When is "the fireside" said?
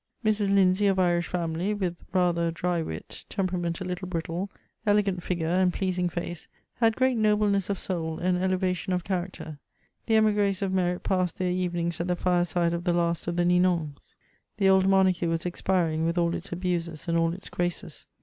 12.07-12.73